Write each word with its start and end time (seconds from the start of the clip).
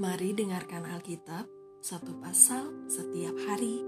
Mari 0.00 0.32
dengarkan 0.32 0.88
Alkitab 0.88 1.44
satu 1.84 2.16
pasal 2.24 2.88
setiap 2.88 3.36
hari. 3.44 3.84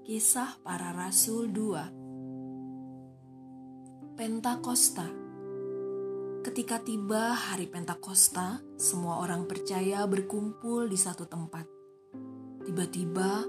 Kisah 0.00 0.64
para 0.64 0.96
Rasul 0.96 1.52
2 1.52 4.16
Pentakosta 4.16 5.04
Ketika 6.40 6.80
tiba 6.80 7.36
hari 7.36 7.68
Pentakosta, 7.68 8.64
semua 8.80 9.20
orang 9.20 9.44
percaya 9.44 10.08
berkumpul 10.08 10.88
di 10.88 10.96
satu 10.96 11.28
tempat. 11.28 11.68
Tiba-tiba 12.64 13.44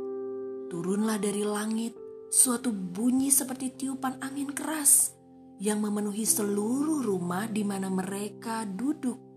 turunlah 0.68 1.24
dari 1.24 1.47
langit 1.47 1.96
suatu 2.28 2.75
bunyi 2.75 3.32
seperti 3.32 3.79
tiupan 3.79 4.19
angin 4.19 4.51
keras 4.51 5.15
yang 5.64 5.79
memenuhi 5.79 6.28
seluruh 6.28 7.00
rumah 7.00 7.47
di 7.47 7.64
mana 7.64 7.87
mereka 7.87 8.68
duduk 8.68 9.29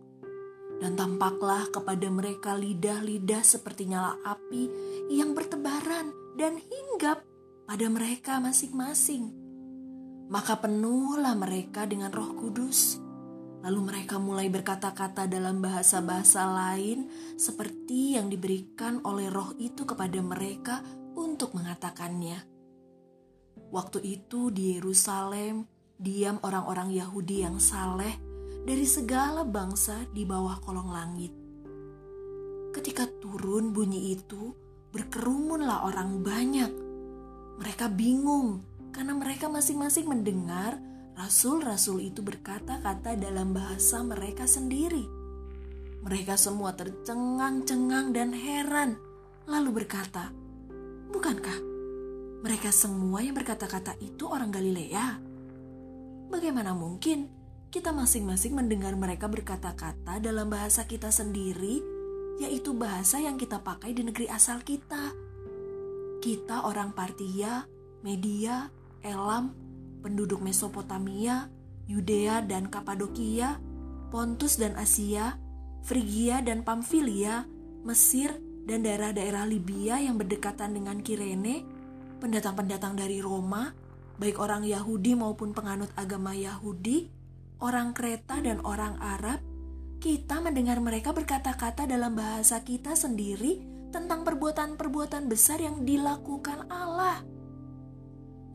dan 0.82 0.98
tampaklah 0.98 1.70
kepada 1.70 2.10
mereka 2.10 2.59
lidah-lidah 2.59 3.46
seperti 3.46 3.86
nyala 3.86 4.18
api 4.27 4.66
yang 5.14 5.30
bertebaran 5.30 6.10
dan 6.34 6.59
hinggap 6.59 7.23
pada 7.70 7.86
mereka 7.86 8.42
masing-masing. 8.42 9.30
Maka 10.26 10.59
penuhlah 10.59 11.38
mereka 11.38 11.87
dengan 11.87 12.10
Roh 12.10 12.34
Kudus. 12.34 12.98
Lalu 13.62 13.80
mereka 13.95 14.18
mulai 14.18 14.50
berkata-kata 14.50 15.30
dalam 15.30 15.62
bahasa-bahasa 15.62 16.50
lain, 16.50 17.06
seperti 17.38 18.18
yang 18.18 18.26
diberikan 18.26 18.98
oleh 19.06 19.30
Roh 19.30 19.54
itu 19.62 19.87
kepada 19.87 20.18
mereka 20.18 20.82
untuk 21.14 21.54
mengatakannya. 21.54 22.42
Waktu 23.70 24.02
itu 24.02 24.51
di 24.51 24.82
Yerusalem 24.82 25.62
diam 25.95 26.42
orang-orang 26.42 26.90
Yahudi 26.90 27.46
yang 27.46 27.62
saleh 27.62 28.31
dari 28.62 28.87
segala 28.87 29.43
bangsa 29.43 30.07
di 30.15 30.23
bawah 30.23 30.63
kolong 30.63 30.91
langit. 30.95 31.32
Ketika 32.73 33.10
turun 33.19 33.74
bunyi 33.74 34.15
itu, 34.15 34.54
berkerumunlah 34.95 35.88
orang 35.91 36.23
banyak. 36.23 36.73
Mereka 37.59 37.91
bingung 37.93 38.63
karena 38.95 39.19
mereka 39.19 39.51
masing-masing 39.51 40.07
mendengar 40.07 40.79
rasul-rasul 41.19 42.01
itu 42.01 42.23
berkata-kata 42.24 43.19
dalam 43.19 43.52
bahasa 43.52 44.01
mereka 44.01 44.46
sendiri. 44.46 45.04
Mereka 46.02 46.35
semua 46.38 46.74
tercengang-cengang 46.74 48.15
dan 48.15 48.30
heran, 48.35 48.99
lalu 49.47 49.82
berkata, 49.82 50.30
"Bukankah 51.13 51.59
mereka 52.43 52.74
semua 52.74 53.23
yang 53.23 53.38
berkata-kata 53.38 53.99
itu 54.02 54.26
orang 54.26 54.51
Galilea? 54.51 55.19
Bagaimana 56.30 56.74
mungkin?" 56.74 57.41
Kita 57.73 57.88
masing-masing 57.88 58.52
mendengar 58.52 58.92
mereka 59.01 59.32
berkata-kata 59.32 60.20
dalam 60.20 60.52
bahasa 60.52 60.84
kita 60.84 61.09
sendiri, 61.09 61.80
yaitu 62.37 62.76
bahasa 62.76 63.16
yang 63.16 63.40
kita 63.40 63.64
pakai 63.64 63.96
di 63.96 64.04
negeri 64.04 64.28
asal 64.28 64.60
kita. 64.60 65.16
Kita 66.20 66.69
orang 66.69 66.92
Partia, 66.92 67.64
Media, 68.04 68.69
Elam, 69.00 69.56
penduduk 70.04 70.44
Mesopotamia, 70.44 71.48
Yudea 71.88 72.44
dan 72.44 72.69
Kapadokia, 72.69 73.56
Pontus 74.12 74.60
dan 74.60 74.76
Asia, 74.76 75.41
Frigia 75.81 76.44
dan 76.44 76.69
Pamfilia, 76.69 77.48
Mesir 77.88 78.36
dan 78.69 78.84
daerah-daerah 78.84 79.48
Libya 79.48 79.97
yang 79.97 80.20
berdekatan 80.20 80.76
dengan 80.76 81.00
Kirene, 81.00 81.64
pendatang-pendatang 82.20 83.00
dari 83.00 83.25
Roma, 83.25 83.72
baik 84.20 84.36
orang 84.36 84.69
Yahudi 84.69 85.16
maupun 85.16 85.56
penganut 85.56 85.88
agama 85.97 86.36
Yahudi, 86.36 87.22
orang 87.62 87.94
Kreta 87.94 88.43
dan 88.43 88.59
orang 88.66 88.99
Arab, 88.99 89.38
kita 90.03 90.43
mendengar 90.43 90.82
mereka 90.82 91.15
berkata-kata 91.15 91.87
dalam 91.87 92.19
bahasa 92.19 92.59
kita 92.66 92.99
sendiri 92.99 93.62
tentang 93.94 94.27
perbuatan-perbuatan 94.27 95.31
besar 95.31 95.62
yang 95.62 95.86
dilakukan 95.86 96.66
Allah. 96.66 97.22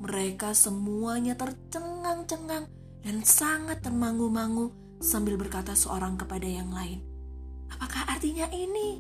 Mereka 0.04 0.52
semuanya 0.52 1.40
tercengang-cengang 1.40 2.68
dan 3.02 3.18
sangat 3.24 3.80
termangu-mangu 3.80 4.76
sambil 5.00 5.40
berkata 5.40 5.72
seorang 5.72 6.20
kepada 6.20 6.46
yang 6.46 6.70
lain, 6.70 7.00
"Apakah 7.72 8.12
artinya 8.12 8.52
ini?" 8.52 9.00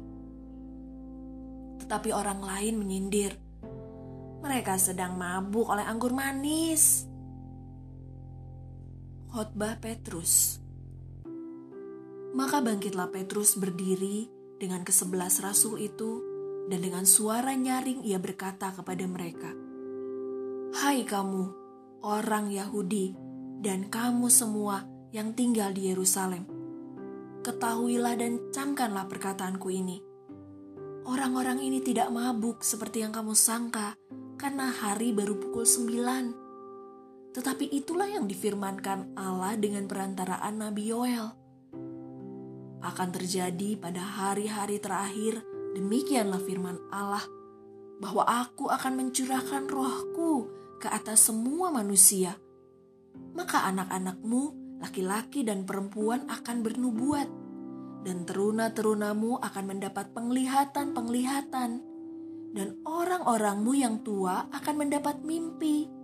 Tetapi 1.83 2.09
orang 2.15 2.41
lain 2.41 2.79
menyindir, 2.79 3.35
"Mereka 4.39 4.79
sedang 4.79 5.19
mabuk 5.19 5.67
oleh 5.67 5.83
anggur 5.83 6.15
manis." 6.15 7.05
Khotbah 9.27 9.75
Petrus. 9.83 10.55
Maka 12.31 12.63
bangkitlah 12.63 13.11
Petrus 13.11 13.59
berdiri 13.59 14.31
dengan 14.55 14.87
kesebelas 14.87 15.43
rasul 15.43 15.83
itu, 15.83 16.23
dan 16.71 16.79
dengan 16.79 17.03
suara 17.03 17.51
nyaring 17.51 18.07
ia 18.07 18.23
berkata 18.23 18.71
kepada 18.71 19.03
mereka, 19.03 19.51
Hai 20.79 21.03
kamu, 21.03 21.43
orang 22.07 22.55
Yahudi, 22.55 23.19
dan 23.59 23.91
kamu 23.91 24.31
semua 24.31 24.87
yang 25.11 25.35
tinggal 25.35 25.75
di 25.75 25.91
Yerusalem. 25.91 26.47
Ketahuilah 27.43 28.15
dan 28.15 28.47
camkanlah 28.55 29.11
perkataanku 29.11 29.67
ini. 29.67 29.99
Orang-orang 31.03 31.59
ini 31.59 31.83
tidak 31.83 32.07
mabuk 32.15 32.63
seperti 32.63 33.03
yang 33.03 33.11
kamu 33.11 33.35
sangka, 33.35 33.99
karena 34.39 34.71
hari 34.71 35.11
baru 35.11 35.35
pukul 35.35 35.67
sembilan 35.67 36.46
tetapi 37.37 37.69
itulah 37.69 38.09
yang 38.09 38.25
difirmankan 38.25 39.13
Allah 39.13 39.53
dengan 39.61 39.85
perantaraan 39.85 40.57
Nabi 40.57 40.89
Yoel. 40.89 41.29
Akan 42.81 43.13
terjadi 43.13 43.77
pada 43.77 44.01
hari-hari 44.01 44.81
terakhir, 44.81 45.45
demikianlah 45.77 46.41
firman 46.41 46.81
Allah, 46.89 47.21
bahwa 48.01 48.25
aku 48.25 48.73
akan 48.73 48.97
mencurahkan 48.97 49.69
rohku 49.69 50.49
ke 50.81 50.89
atas 50.89 51.29
semua 51.29 51.69
manusia. 51.69 52.41
Maka 53.37 53.69
anak-anakmu, 53.69 54.81
laki-laki 54.81 55.45
dan 55.45 55.61
perempuan 55.61 56.25
akan 56.25 56.65
bernubuat, 56.65 57.29
dan 58.01 58.25
teruna-terunamu 58.25 59.37
akan 59.45 59.77
mendapat 59.77 60.09
penglihatan-penglihatan, 60.17 61.69
dan 62.57 62.67
orang-orangmu 62.81 63.77
yang 63.77 64.01
tua 64.01 64.49
akan 64.49 64.89
mendapat 64.89 65.21
mimpi 65.21 65.96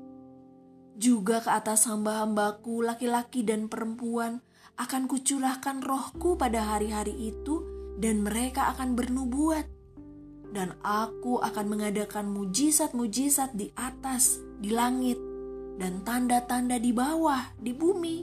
juga 0.97 1.41
ke 1.41 1.49
atas 1.49 1.89
hamba-hambaku 1.89 2.85
laki-laki 2.85 3.41
dan 3.41 3.65
perempuan 3.69 4.41
akan 4.77 5.05
kucurahkan 5.05 5.81
rohku 5.85 6.37
pada 6.37 6.65
hari-hari 6.73 7.13
itu 7.33 7.61
dan 7.97 8.25
mereka 8.25 8.73
akan 8.73 8.97
bernubuat. 8.97 9.65
Dan 10.53 10.77
aku 10.85 11.41
akan 11.41 11.65
mengadakan 11.65 12.29
mujizat-mujizat 12.29 13.57
di 13.57 13.73
atas, 13.73 14.37
di 14.61 14.69
langit, 14.69 15.17
dan 15.81 16.05
tanda-tanda 16.05 16.77
di 16.77 16.93
bawah, 16.93 17.57
di 17.57 17.73
bumi, 17.73 18.21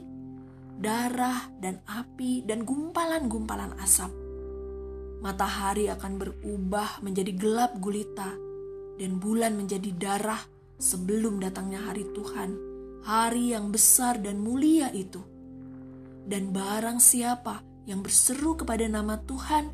darah 0.79 1.51
dan 1.59 1.83
api 1.91 2.47
dan 2.47 2.63
gumpalan-gumpalan 2.63 3.75
asap. 3.83 4.15
Matahari 5.21 5.91
akan 5.91 6.23
berubah 6.23 7.03
menjadi 7.03 7.35
gelap 7.35 7.75
gulita, 7.83 8.31
dan 8.95 9.19
bulan 9.19 9.59
menjadi 9.59 9.91
darah 9.99 10.41
sebelum 10.81 11.39
datangnya 11.45 11.85
hari 11.85 12.09
Tuhan, 12.17 12.57
hari 13.05 13.53
yang 13.53 13.69
besar 13.69 14.17
dan 14.19 14.41
mulia 14.41 14.89
itu. 14.97 15.21
Dan 16.25 16.57
barang 16.57 16.99
siapa 16.99 17.61
yang 17.85 18.01
berseru 18.01 18.57
kepada 18.57 18.89
nama 18.89 19.21
Tuhan 19.21 19.69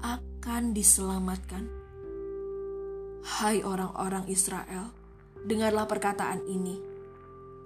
akan 0.00 0.62
diselamatkan. 0.70 1.66
Hai 3.22 3.62
orang-orang 3.62 4.26
Israel, 4.30 4.94
dengarlah 5.46 5.86
perkataan 5.90 6.46
ini. 6.46 6.78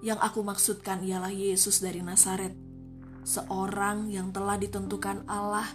Yang 0.05 0.19
aku 0.21 0.45
maksudkan 0.45 1.01
ialah 1.01 1.33
Yesus 1.33 1.81
dari 1.81 2.05
Nazaret, 2.05 2.53
seorang 3.25 4.13
yang 4.13 4.29
telah 4.29 4.57
ditentukan 4.61 5.25
Allah 5.25 5.65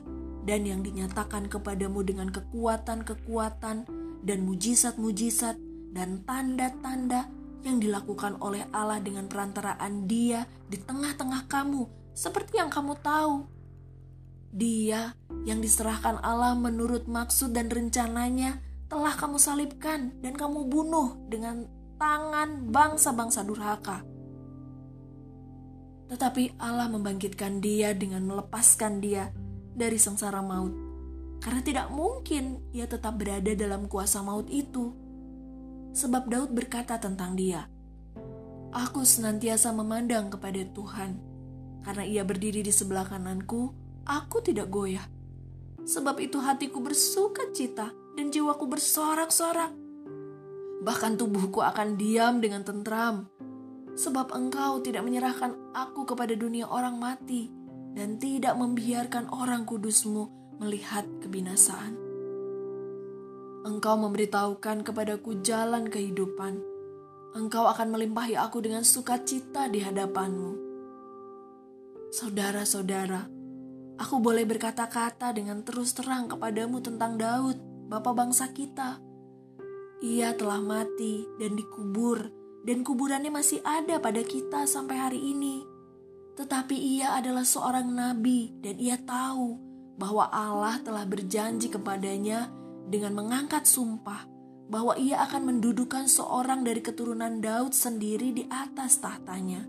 dan 0.47 0.63
yang 0.63 0.87
dinyatakan 0.87 1.51
kepadamu 1.51 2.07
dengan 2.07 2.31
kekuatan-kekuatan 2.31 3.77
dan 4.23 4.39
mujizat-mujizat 4.47 5.72
dan 5.93 6.25
tanda-tanda 6.25 7.29
yang 7.63 7.79
dilakukan 7.79 8.41
oleh 8.43 8.67
Allah 8.75 8.99
dengan 8.99 9.31
perantaraan 9.31 10.09
Dia 10.11 10.43
di 10.67 10.81
tengah-tengah 10.81 11.47
kamu, 11.47 12.13
seperti 12.17 12.59
yang 12.59 12.73
kamu 12.73 12.99
tahu. 12.99 13.47
Dia 14.53 15.17
yang 15.49 15.65
diserahkan 15.65 16.21
Allah 16.21 16.53
menurut 16.53 17.09
maksud 17.09 17.57
dan 17.57 17.73
rencananya 17.73 18.61
telah 18.93 19.17
kamu 19.17 19.41
salibkan 19.41 20.13
dan 20.21 20.37
kamu 20.37 20.69
bunuh 20.69 21.17
dengan 21.31 21.65
tangan 21.97 22.69
bangsa-bangsa 22.69 23.41
durhaka. 23.47 24.05
Tetapi 26.13 26.61
Allah 26.61 26.93
membangkitkan 26.93 27.65
dia 27.65 27.97
dengan 27.97 28.29
melepaskan 28.29 29.01
dia 29.01 29.33
dari 29.73 29.97
sengsara 29.97 30.45
maut. 30.45 30.77
Karena 31.41 31.65
tidak 31.65 31.89
mungkin 31.89 32.61
ia 32.77 32.85
tetap 32.85 33.17
berada 33.17 33.57
dalam 33.57 33.89
kuasa 33.89 34.21
maut 34.21 34.47
itu 34.53 34.93
sebab 35.93 36.29
Daud 36.29 36.51
berkata 36.57 36.97
tentang 36.97 37.37
dia, 37.37 37.69
Aku 38.73 39.05
senantiasa 39.05 39.69
memandang 39.77 40.33
kepada 40.33 40.65
Tuhan, 40.73 41.21
karena 41.85 42.05
ia 42.09 42.23
berdiri 42.25 42.65
di 42.65 42.73
sebelah 42.73 43.05
kananku, 43.05 43.77
aku 44.09 44.41
tidak 44.41 44.73
goyah. 44.73 45.05
Sebab 45.85 46.17
itu 46.23 46.41
hatiku 46.41 46.81
bersuka 46.81 47.53
cita 47.53 47.93
dan 48.17 48.33
jiwaku 48.33 48.65
bersorak-sorak. 48.71 49.75
Bahkan 50.83 51.21
tubuhku 51.21 51.61
akan 51.61 52.01
diam 52.01 52.41
dengan 52.41 52.65
tentram. 52.65 53.29
Sebab 53.93 54.33
engkau 54.33 54.81
tidak 54.81 55.05
menyerahkan 55.05 55.53
aku 55.77 56.09
kepada 56.09 56.33
dunia 56.33 56.65
orang 56.65 56.97
mati 56.97 57.53
dan 57.93 58.17
tidak 58.17 58.57
membiarkan 58.57 59.29
orang 59.29 59.69
kudusmu 59.69 60.33
melihat 60.57 61.05
kebinasaan. 61.21 62.02
Engkau 63.63 63.95
memberitahukan 63.95 64.83
kepadaku 64.83 65.39
jalan 65.39 65.87
kehidupan. 65.87 66.59
Engkau 67.39 67.71
akan 67.71 67.95
melimpahi 67.95 68.35
aku 68.35 68.59
dengan 68.59 68.83
sukacita 68.83 69.71
di 69.71 69.79
hadapanmu. 69.79 70.59
Saudara-saudara, 72.11 73.23
aku 74.03 74.19
boleh 74.19 74.43
berkata-kata 74.51 75.31
dengan 75.31 75.63
terus 75.63 75.95
terang 75.95 76.27
kepadamu 76.27 76.83
tentang 76.83 77.15
Daud, 77.15 77.55
bapa 77.87 78.11
bangsa 78.11 78.51
kita. 78.51 78.99
Ia 80.03 80.35
telah 80.35 80.59
mati 80.59 81.23
dan 81.39 81.55
dikubur, 81.55 82.19
dan 82.67 82.83
kuburannya 82.83 83.31
masih 83.31 83.63
ada 83.63 84.03
pada 84.03 84.27
kita 84.27 84.67
sampai 84.67 84.99
hari 84.99 85.23
ini. 85.23 85.63
Tetapi 86.35 86.75
ia 86.75 87.15
adalah 87.15 87.47
seorang 87.47 87.87
nabi, 87.95 88.59
dan 88.59 88.75
ia 88.83 88.99
tahu 88.99 89.55
bahwa 89.95 90.27
Allah 90.35 90.83
telah 90.83 91.07
berjanji 91.07 91.71
kepadanya 91.71 92.51
dengan 92.89 93.19
mengangkat 93.19 93.69
sumpah 93.69 94.27
bahwa 94.73 94.97
ia 94.97 95.21
akan 95.29 95.53
mendudukan 95.53 96.09
seorang 96.09 96.65
dari 96.65 96.81
keturunan 96.81 97.45
Daud 97.45 97.77
sendiri 97.77 98.33
di 98.33 98.49
atas 98.49 99.03
tahtanya. 99.05 99.69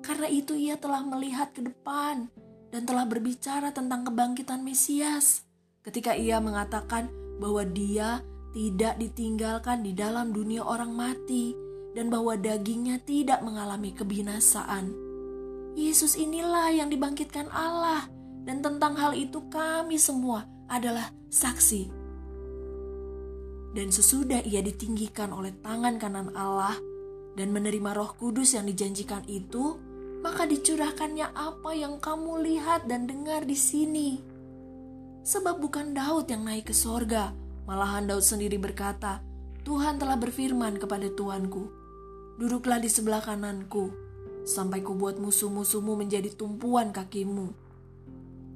Karena 0.00 0.30
itu 0.30 0.56
ia 0.56 0.80
telah 0.80 1.02
melihat 1.04 1.52
ke 1.52 1.60
depan 1.60 2.30
dan 2.70 2.82
telah 2.86 3.04
berbicara 3.04 3.74
tentang 3.74 4.06
kebangkitan 4.06 4.62
Mesias 4.62 5.44
ketika 5.84 6.16
ia 6.16 6.42
mengatakan 6.42 7.12
bahwa 7.38 7.62
dia 7.62 8.24
tidak 8.56 8.96
ditinggalkan 8.96 9.84
di 9.84 9.92
dalam 9.92 10.32
dunia 10.32 10.64
orang 10.64 10.90
mati 10.96 11.52
dan 11.92 12.08
bahwa 12.08 12.34
dagingnya 12.34 13.00
tidak 13.04 13.44
mengalami 13.44 13.92
kebinasaan. 13.92 14.96
Yesus 15.76 16.16
inilah 16.16 16.72
yang 16.72 16.88
dibangkitkan 16.88 17.52
Allah 17.52 18.08
dan 18.48 18.64
tentang 18.64 18.96
hal 18.96 19.12
itu 19.12 19.44
kami 19.52 20.00
semua 20.00 20.48
adalah 20.72 21.12
saksi. 21.28 22.05
Dan 23.76 23.92
sesudah 23.92 24.40
ia 24.48 24.64
ditinggikan 24.64 25.36
oleh 25.36 25.52
tangan 25.60 26.00
kanan 26.00 26.32
Allah 26.32 26.80
dan 27.36 27.52
menerima 27.52 27.92
roh 27.92 28.16
kudus 28.16 28.56
yang 28.56 28.64
dijanjikan 28.64 29.20
itu, 29.28 29.76
maka 30.24 30.48
dicurahkannya 30.48 31.36
apa 31.36 31.76
yang 31.76 32.00
kamu 32.00 32.40
lihat 32.40 32.88
dan 32.88 33.04
dengar 33.04 33.44
di 33.44 33.52
sini. 33.52 34.16
Sebab 35.28 35.60
bukan 35.60 35.92
Daud 35.92 36.24
yang 36.32 36.48
naik 36.48 36.72
ke 36.72 36.74
sorga, 36.74 37.36
malahan 37.68 38.08
Daud 38.08 38.24
sendiri 38.24 38.56
berkata, 38.56 39.20
Tuhan 39.68 40.00
telah 40.00 40.16
berfirman 40.16 40.80
kepada 40.80 41.12
Tuanku, 41.12 41.68
duduklah 42.40 42.80
di 42.80 42.88
sebelah 42.88 43.20
kananku, 43.20 43.92
sampai 44.48 44.80
kubuat 44.80 45.20
musuh-musuhmu 45.20 46.00
menjadi 46.00 46.32
tumpuan 46.32 46.96
kakimu. 46.96 47.52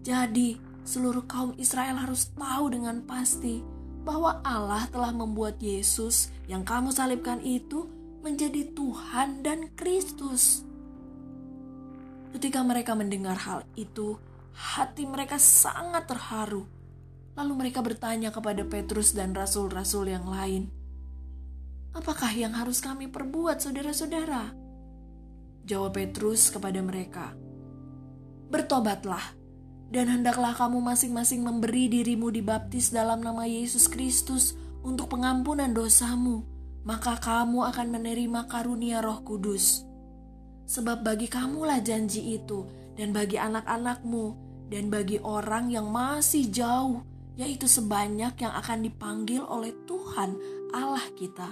Jadi, 0.00 0.56
seluruh 0.88 1.28
kaum 1.28 1.52
Israel 1.60 2.00
harus 2.00 2.32
tahu 2.32 2.72
dengan 2.72 3.04
pasti 3.04 3.79
bahwa 4.00 4.40
Allah 4.40 4.88
telah 4.88 5.12
membuat 5.12 5.60
Yesus 5.60 6.32
yang 6.48 6.64
kamu 6.64 6.92
salibkan 6.92 7.40
itu 7.44 7.88
menjadi 8.20 8.72
Tuhan 8.72 9.44
dan 9.44 9.72
Kristus. 9.76 10.64
Ketika 12.30 12.62
mereka 12.62 12.94
mendengar 12.94 13.36
hal 13.36 13.66
itu, 13.74 14.16
hati 14.54 15.08
mereka 15.08 15.40
sangat 15.40 16.06
terharu. 16.06 16.64
Lalu 17.34 17.52
mereka 17.56 17.80
bertanya 17.80 18.28
kepada 18.30 18.62
Petrus 18.62 19.16
dan 19.16 19.32
rasul-rasul 19.32 20.12
yang 20.12 20.28
lain, 20.28 20.68
"Apakah 21.96 22.30
yang 22.36 22.54
harus 22.54 22.78
kami 22.84 23.08
perbuat, 23.08 23.58
saudara-saudara?" 23.58 24.52
Jawab 25.64 25.96
Petrus 25.96 26.52
kepada 26.52 26.78
mereka, 26.84 27.32
"Bertobatlah, 28.52 29.39
dan 29.90 30.06
hendaklah 30.06 30.54
kamu 30.54 30.78
masing-masing 30.78 31.42
memberi 31.42 31.90
dirimu 31.90 32.30
dibaptis 32.30 32.94
dalam 32.94 33.20
nama 33.20 33.42
Yesus 33.44 33.90
Kristus 33.90 34.54
untuk 34.86 35.10
pengampunan 35.10 35.74
dosamu, 35.74 36.46
maka 36.86 37.18
kamu 37.18 37.66
akan 37.74 37.86
menerima 37.90 38.46
karunia 38.46 39.02
Roh 39.02 39.20
Kudus." 39.26 39.84
Sebab 40.70 41.02
bagi 41.02 41.26
kamulah 41.26 41.82
janji 41.82 42.38
itu, 42.38 42.62
dan 42.94 43.10
bagi 43.10 43.34
anak-anakmu, 43.34 44.38
dan 44.70 44.86
bagi 44.86 45.18
orang 45.18 45.74
yang 45.74 45.90
masih 45.90 46.46
jauh, 46.46 47.02
yaitu 47.34 47.66
sebanyak 47.66 48.38
yang 48.38 48.54
akan 48.54 48.86
dipanggil 48.86 49.42
oleh 49.42 49.74
Tuhan 49.90 50.38
Allah 50.70 51.02
kita. 51.18 51.50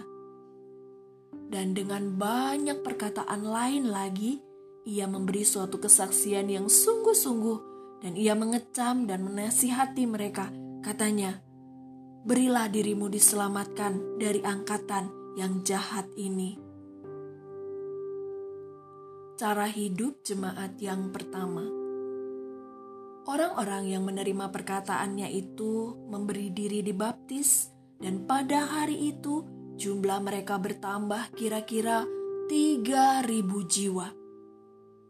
Dan 1.49 1.75
dengan 1.75 2.15
banyak 2.15 2.87
perkataan 2.87 3.43
lain 3.43 3.91
lagi, 3.91 4.39
ia 4.87 5.11
memberi 5.11 5.43
suatu 5.43 5.83
kesaksian 5.83 6.47
yang 6.47 6.71
sungguh-sungguh, 6.71 7.78
dan 7.99 8.15
ia 8.15 8.35
mengecam 8.39 9.07
dan 9.07 9.27
menasihati 9.27 10.05
mereka. 10.07 10.51
Katanya, 10.85 11.39
"Berilah 12.23 12.71
dirimu 12.71 13.11
diselamatkan 13.11 14.19
dari 14.21 14.43
angkatan 14.43 15.37
yang 15.39 15.63
jahat 15.67 16.07
ini." 16.15 16.69
cara 19.39 19.71
hidup 19.71 20.27
jemaat 20.27 20.83
yang 20.83 21.15
pertama. 21.15 21.63
Orang-orang 23.31 23.87
yang 23.87 24.03
menerima 24.03 24.51
perkataannya 24.51 25.31
itu 25.31 25.95
memberi 26.11 26.51
diri 26.51 26.83
dibaptis 26.83 27.71
dan 28.03 28.27
pada 28.27 28.67
hari 28.67 29.15
itu 29.15 29.47
jumlah 29.79 30.19
mereka 30.27 30.59
bertambah 30.59 31.39
kira-kira 31.39 32.03
3000 32.51 33.63
jiwa. 33.71 34.11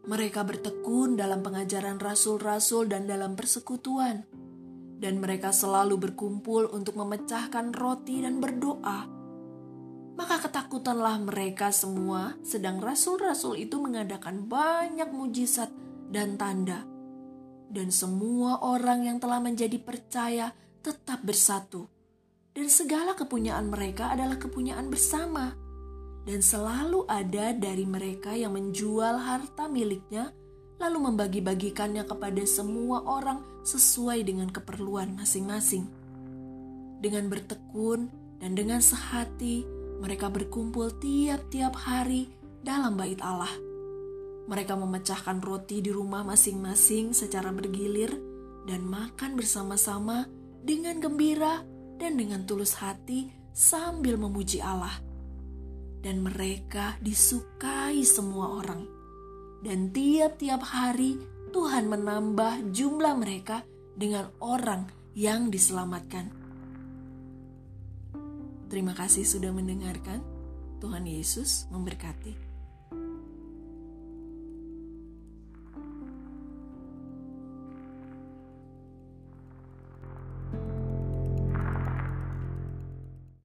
Mereka 0.09 0.41
bertekun 0.41 1.13
dalam 1.13 1.45
pengajaran 1.45 2.01
rasul-rasul 2.01 2.89
dan 2.89 3.05
dalam 3.05 3.37
persekutuan. 3.37 4.25
Dan 4.99 5.21
mereka 5.21 5.53
selalu 5.53 6.09
berkumpul 6.09 6.67
untuk 6.73 6.97
memecahkan 6.97 7.71
roti 7.71 8.25
dan 8.25 8.41
berdoa 8.41 9.19
maka 10.19 10.35
ketakutanlah 10.43 11.15
mereka 11.23 11.71
semua, 11.71 12.35
sedang 12.43 12.83
rasul-rasul 12.83 13.55
itu 13.55 13.79
mengadakan 13.79 14.51
banyak 14.51 15.07
mujizat 15.15 15.71
dan 16.11 16.35
tanda. 16.35 16.83
Dan 17.71 17.87
semua 17.87 18.59
orang 18.59 19.07
yang 19.07 19.23
telah 19.23 19.39
menjadi 19.39 19.79
percaya 19.79 20.51
tetap 20.83 21.23
bersatu. 21.23 21.87
Dan 22.51 22.67
segala 22.67 23.15
kepunyaan 23.15 23.71
mereka 23.71 24.11
adalah 24.11 24.35
kepunyaan 24.35 24.91
bersama. 24.91 25.55
Dan 26.29 26.45
selalu 26.45 27.09
ada 27.09 27.57
dari 27.57 27.89
mereka 27.89 28.37
yang 28.37 28.53
menjual 28.53 29.17
harta 29.17 29.65
miliknya, 29.65 30.29
lalu 30.77 31.09
membagi-bagikannya 31.09 32.05
kepada 32.05 32.45
semua 32.45 33.01
orang 33.01 33.41
sesuai 33.65 34.21
dengan 34.29 34.45
keperluan 34.53 35.17
masing-masing. 35.17 35.89
Dengan 37.01 37.33
bertekun 37.33 38.13
dan 38.37 38.53
dengan 38.53 38.77
sehati, 38.77 39.65
mereka 40.05 40.29
berkumpul 40.29 41.01
tiap-tiap 41.01 41.73
hari 41.73 42.29
dalam 42.61 42.93
bait 42.93 43.17
Allah. 43.25 43.49
Mereka 44.45 44.77
memecahkan 44.77 45.41
roti 45.41 45.81
di 45.81 45.89
rumah 45.89 46.21
masing-masing 46.21 47.09
secara 47.09 47.49
bergilir 47.49 48.13
dan 48.69 48.85
makan 48.85 49.33
bersama-sama 49.33 50.29
dengan 50.61 51.01
gembira 51.01 51.65
dan 51.97 52.21
dengan 52.21 52.45
tulus 52.45 52.77
hati 52.77 53.33
sambil 53.49 54.13
memuji 54.13 54.61
Allah. 54.61 55.08
Dan 55.99 56.23
mereka 56.23 56.95
disukai 57.03 58.01
semua 58.07 58.59
orang. 58.63 58.87
Dan 59.59 59.91
tiap-tiap 59.91 60.63
hari 60.63 61.19
Tuhan 61.51 61.91
menambah 61.91 62.71
jumlah 62.71 63.13
mereka 63.19 63.67
dengan 63.99 64.31
orang 64.39 64.87
yang 65.11 65.51
diselamatkan. 65.51 66.31
Terima 68.69 68.93
kasih 68.95 69.25
sudah 69.25 69.51
mendengarkan. 69.51 70.21
Tuhan 70.79 71.03
Yesus 71.03 71.67
memberkati. 71.67 72.48